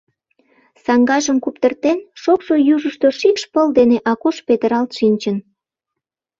Саҥгажым 0.83 1.37
куптыртен, 1.43 1.99
шокшо 2.21 2.53
южышто 2.73 3.07
шикш 3.19 3.43
пыл 3.53 3.67
дене 3.77 3.97
Акош 4.11 4.37
петыралт 4.47 4.91
шинчын. 4.97 5.37